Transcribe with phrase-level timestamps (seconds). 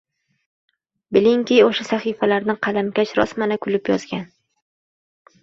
[1.17, 4.27] bilingki, o’sha sahifalarni qalamkash rostmana kulib yozgan.